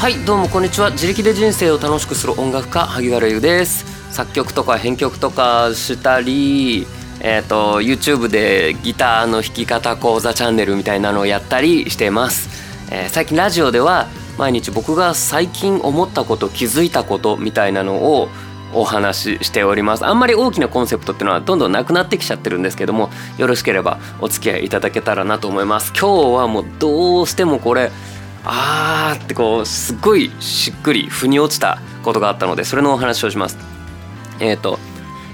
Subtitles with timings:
[0.00, 0.90] はいどうもこんにちは。
[0.92, 3.84] 自力で人生を楽しくする音楽家萩原優です。
[4.10, 6.86] 作曲とか編曲とかしたり
[7.20, 12.48] えーと、YouTube でギターの弾き方講座チャンネルみたいなのをやったりしてます、
[12.90, 14.08] えー、最近ラジオでは
[14.38, 18.30] 毎日僕が最近思ったこと気づいたことみたいなのを
[18.72, 20.06] お話ししております。
[20.06, 25.92] あんまり大きなコンセプトっていうのはどんどんなくなってきちゃってるんですけどもよろしければお付き合いいただけたらなと思います。
[25.92, 27.90] 今日はもうどうしてもこれ
[28.44, 33.58] あーってこうすっごいしっくり腑に落ちたことがあったのでそれのお話をします
[34.40, 34.78] えっ、ー、と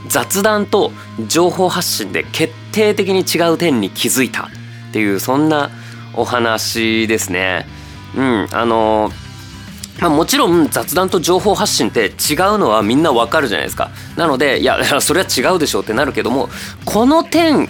[0.08, 0.92] 雑談と
[1.26, 4.48] 情報発信で決定的に違う点に気づいたっ
[4.92, 5.70] ていうそんな
[6.14, 7.66] お話ですね
[8.16, 9.10] うんあの
[10.00, 13.90] まあ、もちろん雑談と情報発信って違うのはみんなわかるじゃないですか。
[14.16, 16.50] なのでいやそれは違うでしょうってなるけども
[16.84, 17.68] この点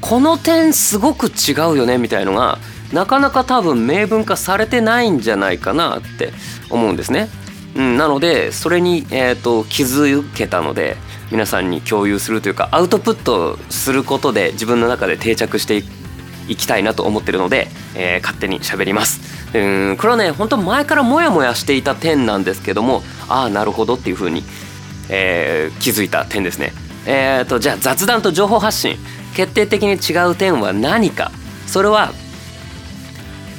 [0.00, 2.58] この点すごく違うよねみたいのが
[2.92, 6.32] なかなか多分明文化されてないんじゃないかなって
[6.70, 7.28] 思うんですね。
[7.76, 10.96] うん、なのでそれに、えーと、気づけたので
[11.30, 15.82] 皆さんに共有するというかアウトプットすることで自分の中で定着して
[16.48, 19.36] いきたいなと思ってるので、えー、勝手に喋ります。
[19.54, 24.42] うんこれはね本当前からモヤモヤしていた点なんですけどもああなるほどっていうふうに、
[25.08, 26.72] えー、気づいた点ですね。
[27.06, 28.96] えーと、じゃあ雑談と情報発信
[29.34, 31.30] 決定的に違う点は何か
[31.66, 32.12] それは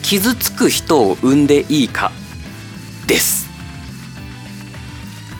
[0.01, 2.11] 傷つく人を生んでいいか
[3.07, 3.47] です。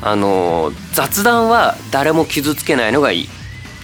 [0.01, 3.29] あの雑談は誰も傷つけないのがいい。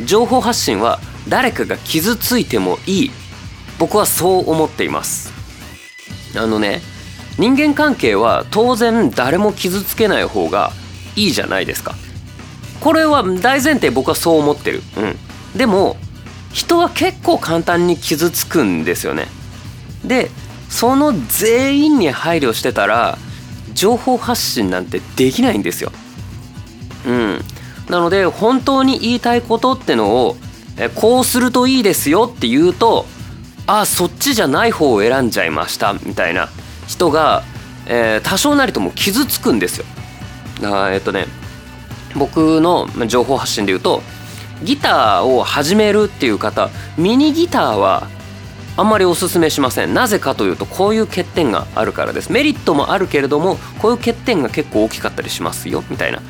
[0.06, 3.12] 情報発信は誰かが傷ついてもいい。
[3.80, 5.34] 僕はそう思っています。
[6.36, 6.82] あのね
[7.38, 10.72] 人間関係は当然誰も傷つけない方が
[11.16, 11.96] いいじゃないですか。
[12.80, 14.82] これは大前提僕はそう思ってる。
[14.98, 15.02] う
[15.56, 15.58] ん。
[15.58, 15.98] でも
[16.52, 19.28] 人は結構簡単に傷つくんですよね。
[20.04, 20.30] で
[20.74, 23.20] その全員に配慮してたら
[23.76, 25.92] 情報発信なんてできないんですよ
[27.06, 27.40] うん
[27.90, 30.36] なので本当に言いたいことってのを
[30.96, 33.06] こうするといいですよって言うと
[33.68, 36.50] あそっちじゃない方を選んじゃいましたみたいな
[36.88, 37.44] 人が、
[37.86, 39.86] えー、多少なりとも傷つくんですよ。
[40.64, 41.28] あえっとね
[42.16, 44.02] 僕の情報発信で言うと
[44.64, 48.08] ギターを始めるっていう方ミニギターは
[48.76, 49.94] あんまりおすめしません。
[49.94, 52.32] なぜかというとこういう欠点があるからです。
[52.32, 55.84] メリットもあるけれどもこういう欠点が結構大きかったりしますよ。
[55.90, 56.22] みたいな。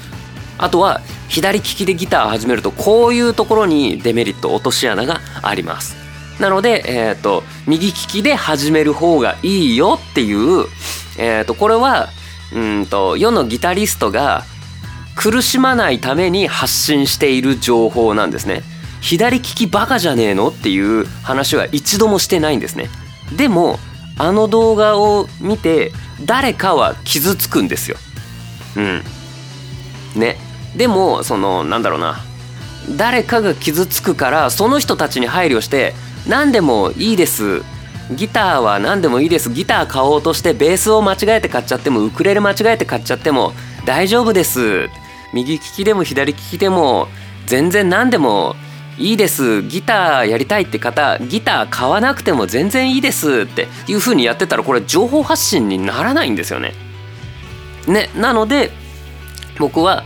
[0.58, 5.96] あとは左利きでギター始めるとこういうところにデメリット落とし穴があります。
[6.40, 10.66] なので、えーと、右利きで始める方がいいよっていう、
[11.18, 12.10] えーと、これは
[12.54, 14.44] うんと世のギタリストが
[15.16, 18.64] 苦しまないために発信している情報なんですね。
[19.04, 22.90] 左利きバカじゃねえのっていう話は一度もしてないんですね。
[23.36, 23.78] でも
[24.18, 25.92] あの動画を見て
[26.26, 27.98] 誰かは傷つくんですよ。
[28.78, 29.04] うん。
[30.16, 30.38] ね。
[30.78, 32.22] でもそのなんだろうな
[32.96, 35.94] 誰かが傷つくからその人たちに配慮して
[36.26, 37.62] 何でもいいです
[38.16, 43.54] ギターは何でもいいですギター買おうとしてベースを間違えて買っちゃってもウクレレ間違えて買っちゃっても
[43.86, 44.90] 大丈夫です
[45.34, 47.08] 右利きでも左利きでも
[47.46, 48.56] 全然何でも
[48.98, 56.74] いいですギターやりたいって方ギター買わなくても全然いいですっていう風にやってたらこれ情報発信にならないんですよね。
[57.88, 58.72] ねなので
[59.60, 60.04] 僕は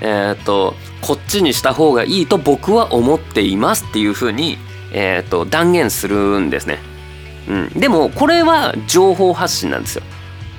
[0.00, 4.58] えっ、とこっちにした方がいいと僕は思っていますっていう風に
[4.92, 6.78] えーと、断言するんですね、
[7.48, 10.02] うん、でもこれは情報発信なんですよ。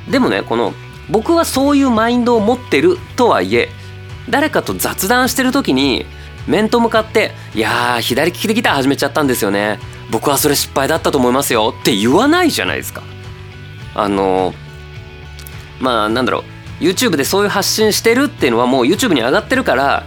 [0.10, 0.74] でもねこの
[1.10, 3.70] 僕はそういうマインドを持ってるとはいえ
[4.30, 6.06] 誰かと雑談してる時に
[6.48, 9.80] 面と向かって「いやー左利きでギター始めちゃったんですよね。
[10.10, 13.04] 僕はそれ失敗だったと思いますよ」って言わないじゃないですか。
[13.96, 14.54] あの
[15.80, 16.44] まあなんだろう。
[16.84, 20.04] YouTube でそういう発信してるっていうのはもう YouTube に上がってるから、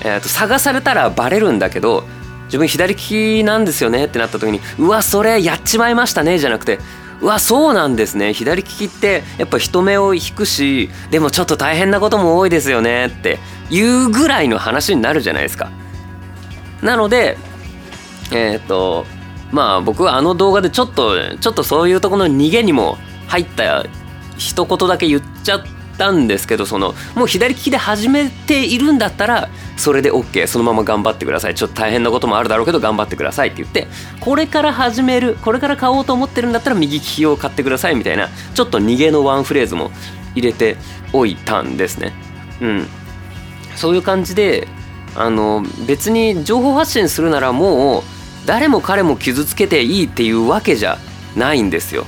[0.00, 2.04] えー、と探されたらバレるんだけど
[2.46, 6.78] 自分左利きなんですよねってなった時にうわそれやっちまいましたねじゃなくて
[7.20, 13.38] うわそうなんですね左利きってやっぱ人目を引くしでもちょっと大変なことも多いですよねって
[13.70, 15.70] いうぐらいの話になるじゃないですか。
[16.82, 17.36] なので
[18.30, 19.06] えっ、と
[19.50, 23.84] まあ僕はあの動画でちょっとちょっとそういうとこの逃げにも入った
[24.36, 25.64] 一言だけ言っちゃっ
[25.96, 29.48] たんですけどそのもう左利きで始めているんだったら
[29.88, 31.54] それで OK そのまま頑張ってください。
[31.54, 33.88] ちょっと大変なこともあるだろうけど頑張ってくださいって言って
[34.20, 39.90] これから始めるこれから買おうと思ってるんだったら右利きを買ってくださいみたいなちょっと逃げのワンフレーズも
[40.34, 40.76] 入れて
[41.14, 42.12] おいたんですね。
[42.60, 42.86] うん。
[43.76, 44.68] そういう感じで
[45.16, 48.02] あの別に情報発信するならもう
[48.44, 50.98] 誰も彼も傷つけていいっていうわけじゃ
[51.34, 52.04] ないんですよ。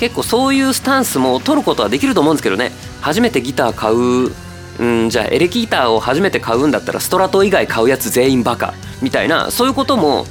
[0.00, 2.72] 結構そういうスタンスも取ることはできると思うんですけどね。
[3.00, 4.32] 初めてギター買う
[4.78, 10.26] うんじゃあエレキギターを初めて買うんだったらストラト以外買うやつ全員バカみたいなそういうことも、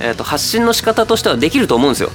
[0.00, 2.10] えー、と発信の仕方としてはできると思うんですよ。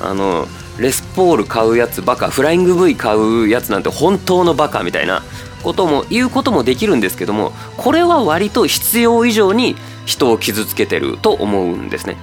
[0.00, 0.46] あの
[0.78, 5.22] レスポール買うやつバカフライング V 買うやつなんて本当のバカみたいな
[5.62, 9.74] ことも言うこともできるんですけどもこれは割と必要以上に
[10.04, 12.16] 人を傷つけてると思うんですね。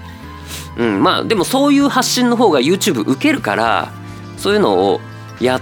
[0.77, 3.91] うん、まあでもそういう発信の方が YouTube 受けるから
[4.37, 5.01] そういうのを
[5.39, 5.61] やっ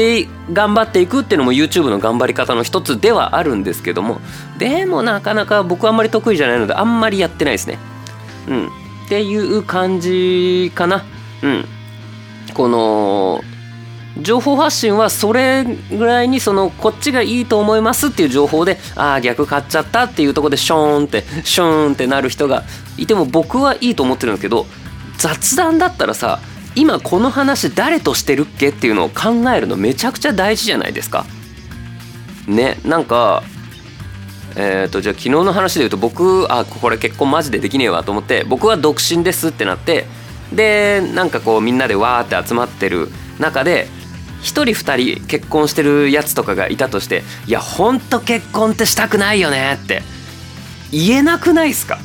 [0.00, 4.20] て頑張っていくっていうのも YouTube の頑張り方の一つではあるんですけども
[4.58, 7.78] でもなかなか僕あんまり得意じゃないのであんまりやってないですね。
[8.48, 8.68] うん、っ
[9.10, 11.04] ていう感じかな。
[11.42, 11.64] うん、
[12.54, 13.42] この
[14.22, 22.64] 情報発信はそれぐらいにそのこっちがいいと思いますっていう情報でああ逆買っちゃったっていうとこでショーンってショーンってなる人が
[22.96, 24.66] いても僕はいいと思ってるんですけど
[25.18, 26.40] 雑談だったらさ
[26.76, 31.24] 今この話誰としてるっけっていうのを考えるのめちゃくちゃ大事じゃないですか。
[32.46, 33.42] ねなんか
[34.56, 40.06] えーと、じゃあ昨日の話で言うと僕あこれ結婚マジでできねえわと思って僕は独身ですってなって
[40.52, 43.08] でなんかこうみんなでわーって集まってる
[43.38, 43.86] 中で
[44.40, 50.02] 1人2人結婚してるやつとかがいたとしていやほんと結婚ってしたくないよねって
[50.90, 51.98] 言えなくないっすか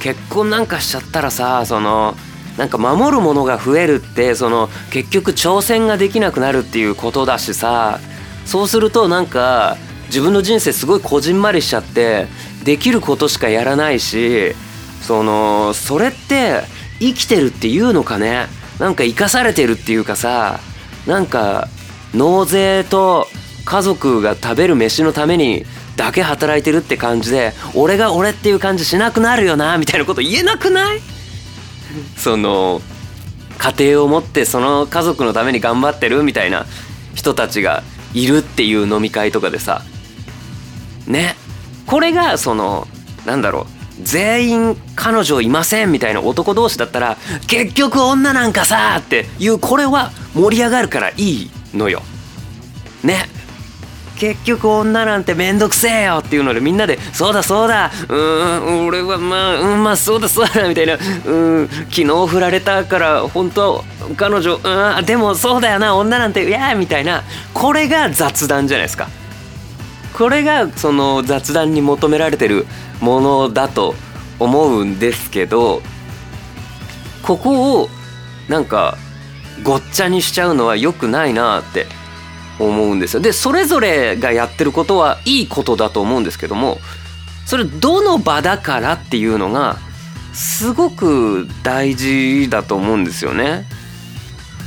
[0.00, 2.14] 結婚なんかしちゃったらさその
[2.58, 7.98] なんか守るものが増えるってその結局挑戦ができなくなるっていうことだしさ。
[8.44, 9.76] そうするとなんか
[10.06, 12.26] 自分の人生すごいこじんまりしちゃって
[12.64, 14.54] できることしかやらないし
[15.00, 16.62] そのそれって
[16.98, 18.46] 生きてるっていうのかね。
[18.80, 20.58] なんか生かされてるっていうかさ
[21.06, 21.68] なんか
[22.14, 23.28] 納税と
[23.64, 25.64] 家族が食べる飯のために
[25.96, 31.00] だけ働いてるって感じで俺が俺っていう感じしなくなるよなみたいなこと言えなくない？
[32.16, 32.80] その
[33.58, 36.66] 家庭を持ってその家族のために頑張ってるみたいな
[37.14, 37.82] 人たちが
[38.14, 39.82] いるっていう飲み会とかでさ
[41.06, 41.36] ね
[41.86, 42.88] これがその
[43.24, 47.16] なんだろう全員彼女いませんみたいな男同士だったら
[47.46, 52.02] 結局女なんかさっていうこれは盛り上がるからいいのよ。
[53.04, 53.26] ね
[54.18, 60.94] 結局女なんてめんどくせえよっていうのでみんなで「そうだそうだうん俺はまあうんまあそうだそうだ」みたいな
[61.26, 61.32] 「う
[61.62, 63.82] ん昨日振られたから本当は
[64.16, 67.22] 彼女うんでもそうだよな女なんていや」みたいな
[67.52, 69.08] これが雑談じゃないですか。
[70.12, 72.66] これがその雑談に求められてる
[73.00, 73.94] ものだと
[74.38, 75.82] 思うんですけど
[77.22, 77.88] ここを
[78.46, 78.98] なんか
[79.62, 81.86] ごっちゃにしちゃうのは良くないなって
[82.66, 83.20] 思うんですよ。
[83.20, 86.78] でそれぞれがやってることはいいことだと思うんですけども
[87.46, 89.78] それどの場だからっていうのが
[90.32, 93.66] すごく大事だと思うんですよね。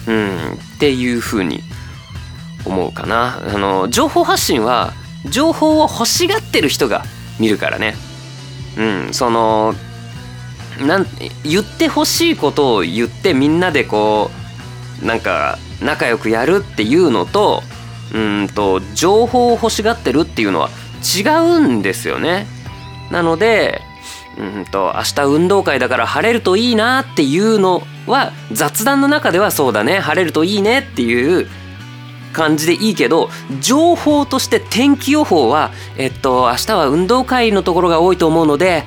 [0.07, 1.63] うん、っていうふうに
[2.65, 3.39] 思うかな。
[3.43, 4.93] あの情報発信は
[5.25, 7.03] 情報を欲しがってる人が
[7.39, 7.95] 見るからね。
[8.77, 9.73] うん、その
[10.85, 11.07] なん
[11.43, 14.29] 言ってほしいことを言ってみんなでこ
[15.01, 17.63] うなんか仲良くやるっていうのと
[18.15, 20.69] うんと情報を欲しがってるっていうのは
[21.15, 22.47] 違うんですよね。
[23.11, 23.81] なので
[24.37, 29.99] うんと明日運動会だから晴れるといいなっていうのは雑談の中ではそうだね。
[29.99, 31.47] 晴れるといいねっていう
[32.31, 33.29] 感じでいいけど
[33.59, 38.83] 情報として天気予報はえっと明日は運動会のところが多いと思うので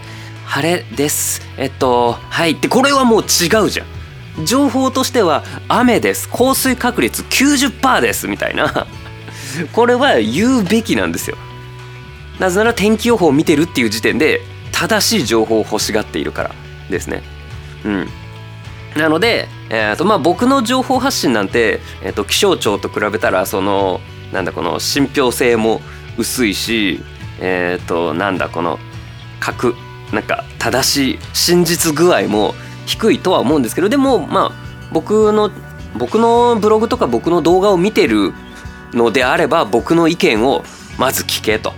[0.47, 1.43] 晴れです。
[1.59, 2.53] えっとはい。
[2.53, 4.47] ってこれはもう違うじゃん。
[4.47, 6.29] 情報としては雨です。
[6.31, 8.87] 降水確率90%ですみたいな。
[9.73, 11.37] これは言うべきなんですよ。
[12.39, 14.41] なぜなら天気予報を見てるっていう時点で
[14.73, 16.51] 正しい情報を欲しがっているから
[16.89, 17.23] ですね。
[17.85, 18.09] うん。
[18.97, 24.01] なので、えーとまあ、僕の情報発信なんて、えーと、気象庁と比べたらその
[24.33, 25.81] なんだこの信憑性も
[26.17, 27.01] 薄いし、
[27.41, 28.79] えっ、ー、となんだこの
[29.41, 29.75] 確
[30.13, 32.55] なんか正しい真実具合も
[32.87, 34.53] 低いとは思うんですけどでもまあ
[34.93, 35.51] 僕の
[35.97, 38.33] 僕のブログとか僕の動画を見てる
[38.93, 40.65] のであれば僕の意見を
[40.99, 41.73] まず聞けと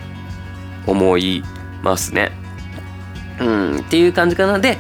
[0.87, 1.43] 思い
[1.83, 2.33] ますね。
[3.41, 4.79] うん、っていう感じかなで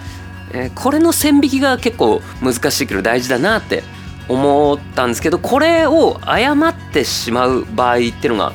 [0.52, 3.82] えー、これの線引きが結構難しいけど大事だなって
[4.28, 8.52] 思ったんですけどこれを誤ってしまう場合っていうのが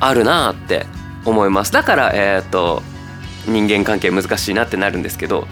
[0.00, 0.86] あるなって
[1.24, 2.82] 思いますだからえっ、ー、と
[3.46, 5.46] 人間関係難しいなってなるんですけど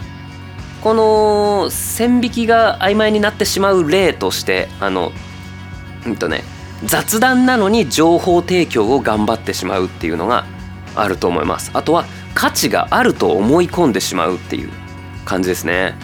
[0.81, 5.11] この線引きが曖昧になってしまう例としてあの
[6.05, 6.43] うんとね
[6.85, 10.45] 雑談なのに情報提供を頑張ってしまうっていうのが
[10.95, 14.69] あると思いますあとは価値があると思い込んでしまうっていう
[15.25, 15.95] 感じですね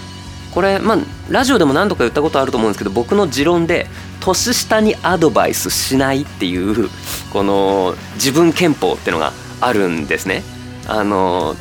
[0.54, 0.98] これまあ
[1.30, 3.88] ラジオでも何度か言ったことあると思うんですけど僕の持論で
[4.22, 6.90] 年下にアドバイスしないっていう
[7.32, 10.44] この自分憲法っていうのがあるんですね。
[10.88, 11.56] あの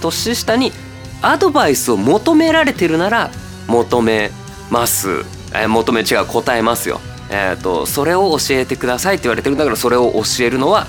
[0.00, 0.72] 年下に
[1.20, 3.30] アドバイスを求められてるなら
[3.66, 4.30] 求め
[4.70, 7.00] ます、え、求め違う答えますよ。
[7.30, 10.86] えーと、それを教えてくださいって言われてるんだからそれを教えるのは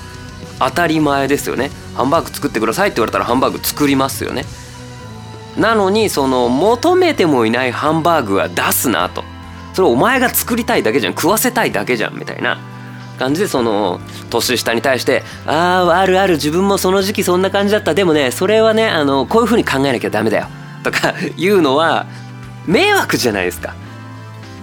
[0.60, 1.72] 当たり前ですよね。
[1.96, 4.46] ハンバーグ作ってくださいって言われたらハンバーグ作りますよね。
[5.58, 9.24] なのにその求めてもいないハンバーグは出すなと。
[9.74, 11.14] それお前が作りたいだけじゃん。
[11.14, 12.58] 食わせたいだけじゃんみたいな。
[13.18, 17.94] 感じでその年下に対して「あああるある自分もその時期そんな感じだった。
[17.94, 20.48] でもねそれはねあのこういうふうに考えなきゃダメだよ」
[20.84, 22.06] とか言うのは
[22.66, 23.74] 迷惑じゃないですか。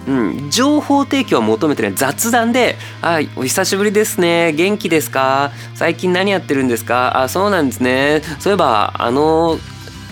[0.07, 0.13] う
[0.47, 1.93] ん、情報提供を求めてない。
[1.93, 4.53] 雑談で「あお久しぶりですね。
[4.53, 5.51] 元気ですか？
[5.75, 7.23] 最近何やってるんですか？
[7.23, 8.21] あそうなんですね。
[8.39, 9.59] そういえばあの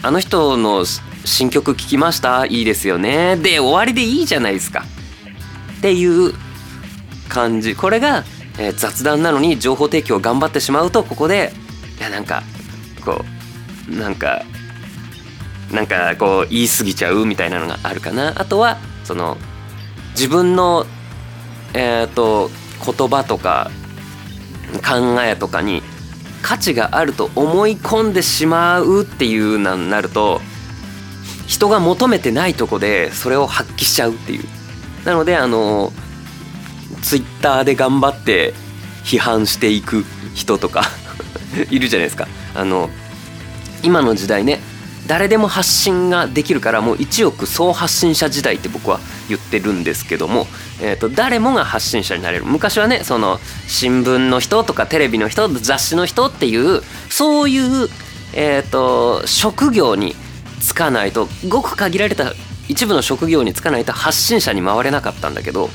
[0.02, 0.84] あの人の
[1.24, 2.46] 新曲聞きました？
[2.46, 4.84] いいですよね」で終わりでいいじゃないですか。
[5.78, 6.34] っていう
[7.30, 7.74] 感じ。
[7.74, 8.26] これが、
[8.60, 11.54] えー、雑談なのに情報提供を頑張ってしまうとここで
[11.98, 12.44] いやなんか
[13.06, 13.24] こ
[13.90, 14.42] うなんか
[15.72, 18.34] なんかこう言い過ぎちゃうみたいなのがあるかな。
[18.36, 19.38] あとはその
[20.16, 20.86] 自分の、
[21.74, 22.50] えーと、
[22.86, 23.70] 言葉とか
[24.76, 25.84] 考えとかに
[26.42, 30.42] 価値があると思い込んでしまうっていうななると
[31.48, 34.46] 人が求めてないとこでそれを発揮しちゃうっていう。
[35.06, 35.92] なのであの
[37.04, 38.54] ツイッターで頑張って
[39.04, 40.04] 批判していく
[40.34, 40.84] 人とか
[41.70, 42.28] いるじゃないですか。
[42.56, 42.90] あの
[43.84, 44.62] 今の時代ね
[45.08, 50.48] 誰でも発信ができるからもう一億総発信者時代って僕は言ってるんですけども、
[50.82, 52.46] えーと、誰もが発信者になれる。
[52.46, 57.88] 昔はねその新聞の人とかテレビの人雑誌の人っていうそういう、
[58.34, 60.16] えーと、職業に
[60.60, 62.34] 就かないとごく限られた
[62.68, 65.70] 一部の職業に就かないと発信者に回れなかったんだけど、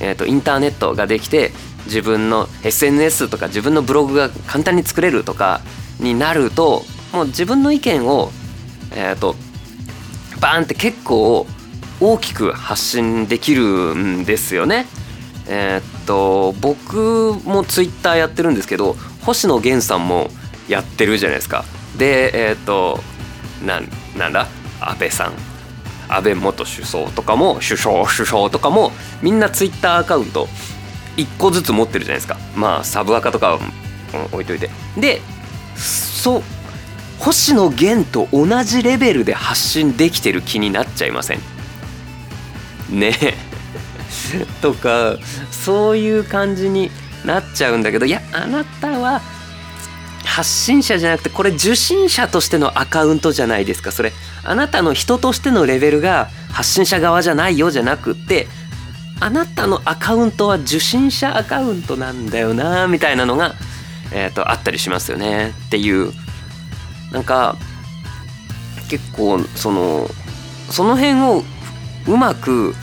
[0.00, 1.52] えーとインターネットができて
[1.86, 5.60] 自分の SNS とか自分のブログが簡単に作れるとか
[6.00, 8.30] になるともう自分の意見を
[8.94, 9.34] えっ、ー、と
[10.40, 11.46] バーンって結構
[12.00, 14.86] 大きく発信できるんですよね。
[15.48, 20.28] えっ、と僕もツイッターやってるんですけど星野源さんも
[20.68, 21.64] やってるじゃないですか。
[21.96, 23.00] でえっ、と
[23.64, 24.46] なんなんだ？
[24.80, 25.32] 安倍さん
[26.08, 30.46] 安倍元首相とかも首相首相とかもみんなツイッターアカウント
[31.16, 33.58] 1個ずつ持ってるじゃないですかまあサブアカとか
[34.32, 35.20] 置いといてで
[35.76, 36.42] そ
[37.18, 41.40] 星野源と同じレベルで発信できてる気になっちゃいません？
[42.90, 43.14] ね
[44.60, 45.16] とか
[45.50, 46.90] そういう感じに
[47.24, 49.22] なっちゃうんだけどいやあなたは
[50.24, 54.12] 発信者じゃなくてこれ受信者としてのアカウントじゃないですかそれ。
[54.42, 58.46] あなたの人としてのレベルが発信者側じゃないよじゃなくって
[59.20, 63.54] あなたのアカウントは受信者アカウントなんだよなみたいなのが、
[64.12, 65.54] えーとあったりしますよね。
[65.66, 66.12] っていう
[67.14, 67.56] なんか
[68.90, 70.08] 結構その
[70.68, 71.44] その辺を
[72.08, 72.74] うまく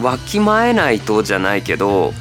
[0.00, 2.14] わきまえないとじゃないけど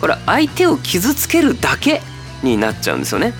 [0.00, 2.02] これ相手を傷つけるだけ
[2.42, 3.32] になっちゃうんですよね。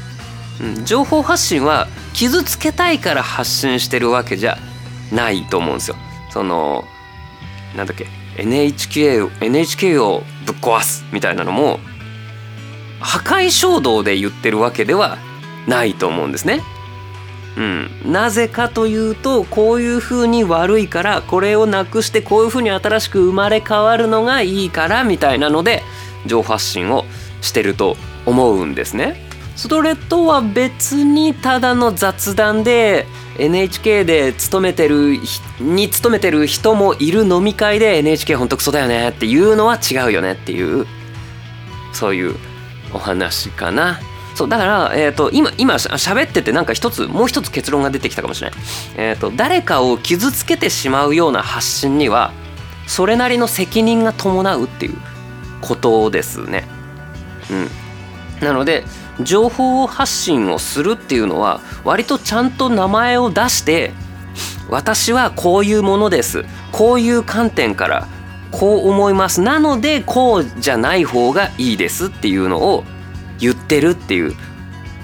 [0.61, 4.59] うん、情報発信は傷つけたいから発信してるわけじゃ
[5.13, 5.97] ないと思うんですよ。
[6.31, 6.85] その
[7.77, 8.07] なんだっけ
[8.39, 11.79] NHK, を NHK をぶっ壊すみたいなのも
[13.01, 15.19] 破壊衝動で言ってるわけでは
[15.67, 16.63] ないと思うんですね。
[17.59, 25.83] うん、なぜかというとこういうふうに悪いからこれをなくしてこういうふうに新しく生まれ変わるのがいいからみたいなので
[26.25, 27.05] 情報発信を
[27.41, 27.97] してると
[28.27, 29.27] 思うんですね。
[29.57, 33.07] それとは別にただの雑談で
[33.41, 35.19] NHK で勤めてる
[35.59, 40.87] に勤めてる人もいる飲み会で NHK ほんとクソだよねっていうのは違うよねっていう
[41.93, 42.37] そういう
[42.93, 43.99] お話かな。
[44.39, 48.61] そうだから、えーと、今今喋っててなんか一つもう一つ結論が出てきたかもしれない、
[48.97, 52.33] えーと、誰かを傷つけてしまうような発信には
[52.87, 54.97] それなりの責任が伴うっていう
[55.61, 56.69] ことですね。
[57.51, 58.85] うん、なので
[59.21, 63.91] 情報発信をするっていうのは割とちゃんと名前を出して
[64.69, 68.07] 私はこういうものですこういう観点から
[68.53, 72.85] こう思いますなのでこうじゃない方がいいですっていうのを
[73.39, 74.35] 言ってるっていう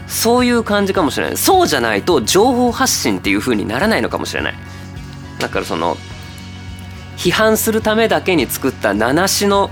[0.06, 1.36] そういう感じかもしれない。
[1.36, 4.54] そうじゃないと情報発信っていう風にならないのかもしれない。
[5.38, 5.96] だからその
[7.16, 9.70] 批判するためだけに作った名しの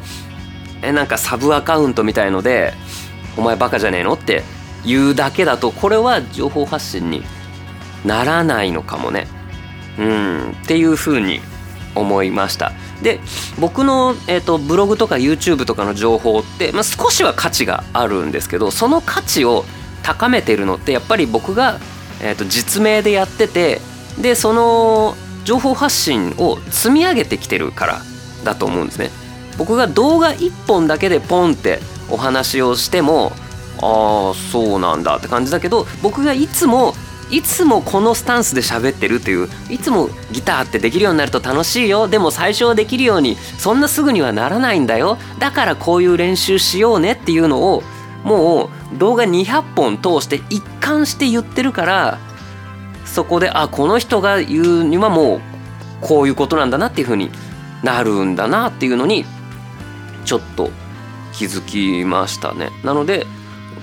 [0.82, 2.74] えなんかサブアカウントみたいので
[3.36, 4.42] 「お前バカじゃねえの?」って
[4.84, 7.22] 言うだけだとこれは情報発信に
[8.04, 9.28] ならないのかもね。
[9.98, 11.40] うんっていう風に
[11.94, 12.72] 思いました。
[13.02, 13.20] で
[13.58, 19.64] 僕の、えーと、ブログとか YouTube とかの情報って、まあ、少しは価値があるんですけどその価値を
[20.02, 21.78] 高めてるのってやっぱり僕が、
[22.20, 23.80] えーと実名でやってて
[24.20, 28.02] でその情報発信を積み上げてきてるから
[28.44, 29.10] だと思うんですね。
[29.58, 31.80] 僕が動画1本だけでポンって
[32.10, 33.32] お話をしても
[33.80, 36.94] ああそうなんだって感じだけど僕がいつも
[37.32, 47.82] いつもこのスタンスで喋ってるっていういつもギターってできるようになると楽しいよでも最初はできるようにそんなすぐにはならないんだよだからこういう練習しようねっていうのを
[48.22, 52.18] もう動画200本通して一貫して言ってるから
[53.06, 55.40] そこであこの人が言うにはもう
[56.02, 57.30] こういうことなんだなっていうふうに
[57.82, 59.24] なるんだなっていうのに
[60.24, 60.70] ちょっと
[61.32, 62.70] 気づきましたね。
[62.84, 63.26] なので、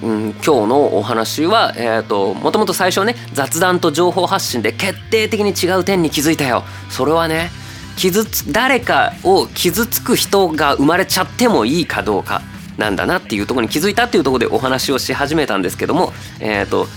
[0.02, 6.64] うん、今日のお話は、えーと、もともと最初ね雑談と情報発信で決定的に違う点に気づいたよ。
[6.90, 7.52] それはね
[7.98, 12.42] 傷つ誰かを傷つく人が生まれちゃってもいいかどうか
[12.78, 16.88] なんだなっていうところに気づいたっていうところでお話をし始めたんですけどもえっ、ー、と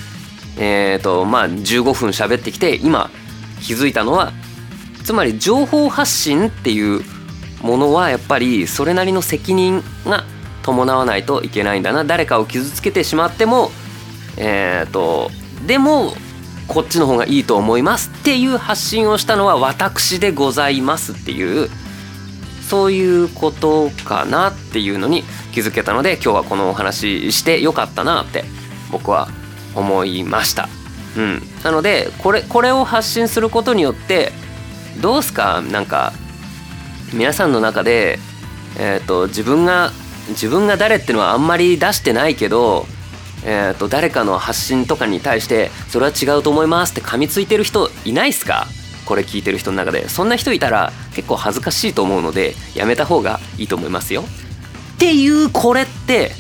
[0.59, 3.11] えっ、ー、とまあ15分喋ってきて今
[3.61, 4.33] 気づいたのは
[5.03, 7.03] つまり情報発信っていう
[7.63, 10.25] ものはやっぱりそれなりの責任が
[10.63, 12.05] 伴わないといけないんだな。
[12.05, 13.71] 誰かを傷つけてしまっても
[14.37, 15.31] えっ、ー、と
[15.67, 16.15] でも
[16.69, 21.69] こっちの方がいいと思いますっていう発信をしたのは私でございますっていう
[22.69, 28.45] そういうことかなっていうのに気づけたので今日はこのお話してよかったなって
[28.91, 29.29] 僕は
[29.75, 30.69] 思いました。
[31.17, 34.33] うん、なのでこれこれを発信することによって
[35.03, 35.61] どうすか？
[35.61, 36.15] なんか
[37.13, 38.19] 皆さんの中で、
[38.79, 39.91] えーと、自分が
[40.29, 42.87] 自分が誰ってのはあんまり出してないけど、
[43.45, 48.67] えーと、誰かの発信とかに対してそれは違うと思いますって噛みついてる人いないっすか？
[49.05, 54.23] これ聞いてる人の中でそんな人いたら結構恥ずかしいと思うのでやめた方がいいと思いますよ。
[54.95, 56.31] っていうこれって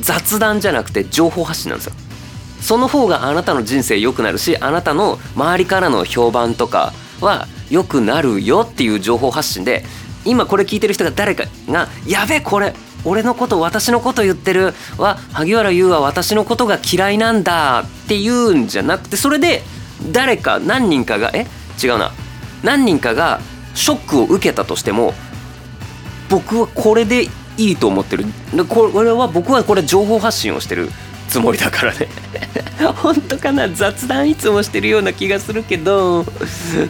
[0.00, 1.92] 雑談じゃなくて情報発信なんですよ。
[2.60, 9.84] その方があなたの人生良くなるしあなたの周りからの評判とかは良くなるよっていう情報発信で
[10.24, 19.62] 今これ聞いてる人が誰かが「やべこれ俺のこと私のこと言ってるは萩原優は私のことが嫌いなんだ」って言うんじゃなくてそれで
[20.10, 21.46] 誰か何人かがえ
[21.82, 22.12] 違うな。
[22.62, 23.40] 何人かが
[23.74, 25.12] ショックを受けたとしても
[26.30, 27.24] 僕はこれで
[27.58, 28.24] いいと思ってる。
[28.68, 30.90] これは僕はこれ情報発信をしてる
[31.28, 32.08] つもりだからね。
[33.02, 33.68] 本当かな？
[33.68, 36.24] 雑談いつもしてるような気がするけど。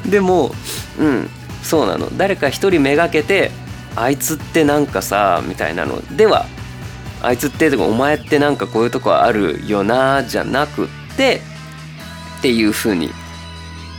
[0.06, 0.54] でも
[0.98, 1.30] うん。
[1.64, 2.16] そうなの。
[2.16, 3.50] 誰か一人めがけて
[3.96, 6.46] あいつってなんかさみたいなのでは
[7.22, 11.40] あいつってお前ってなんかこういうとこあるよなじゃなくって
[12.38, 13.10] っていうふうに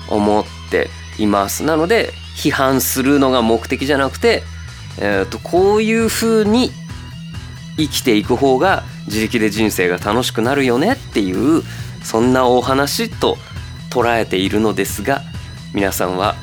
[0.09, 1.63] 思っています。
[1.63, 4.43] なので批判するのが目的じゃなくて、
[4.99, 6.71] えーと、とこういうふうに
[7.77, 11.63] 生きていく方が自力で人生が楽しくなるよねっていう
[12.03, 13.37] そんなお話と
[13.89, 15.21] 捉えているのですが
[15.73, 16.35] 皆さんは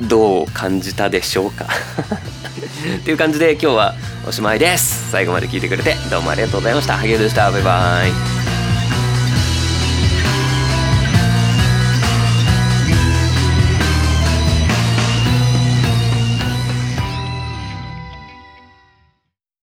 [0.00, 1.66] どう感じたでしょうか？
[2.98, 3.94] っていう感じで今日は
[4.28, 5.10] おしまいです。
[5.10, 6.96] 最後まで聞いてくれてどうもありがとうございました。
[6.96, 7.50] ハゲでした。
[7.50, 8.55] バイバイ。